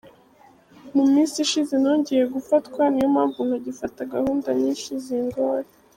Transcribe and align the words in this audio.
Mu 0.95 1.03
minsi 1.13 1.35
ishize 1.45 1.73
nongeye 1.83 2.23
gufatwa, 2.35 2.81
niyo 2.89 3.07
mpamvu 3.15 3.39
ntagifata 3.47 3.99
gahunda 4.13 4.47
nyinshi 4.59 4.89
zingora. 5.05 5.67